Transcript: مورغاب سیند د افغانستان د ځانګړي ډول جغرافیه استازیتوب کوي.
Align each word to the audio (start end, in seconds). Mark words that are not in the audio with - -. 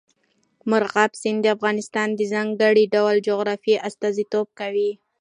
مورغاب 0.69 1.11
سیند 1.21 1.39
د 1.43 1.47
افغانستان 1.55 2.07
د 2.15 2.21
ځانګړي 2.33 2.83
ډول 2.95 3.15
جغرافیه 3.27 3.83
استازیتوب 3.89 4.47
کوي. 4.59 4.91